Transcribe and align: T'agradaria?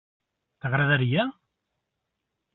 T'agradaria? 0.65 1.27